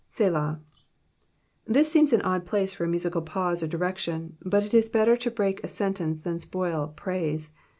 "Selah." 0.17 0.59
This 1.67 1.91
seems 1.91 2.11
an 2.11 2.23
odd 2.23 2.43
place 2.43 2.73
for 2.73 2.85
a 2.85 2.87
musical 2.87 3.21
pause 3.21 3.61
or 3.61 3.67
direction, 3.67 4.35
but 4.43 4.63
it 4.63 4.73
is 4.73 4.89
better 4.89 5.15
to 5.17 5.29
break 5.29 5.63
a 5.63 5.67
sentence 5.67 6.21
than 6.21 6.39
spoil 6.39 6.91
praise. 6.95 7.51